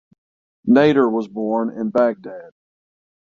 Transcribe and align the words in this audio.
Nader 0.67 1.11
was 1.11 1.27
born 1.27 1.77
in 1.77 1.91
Baghdad. 1.91 2.53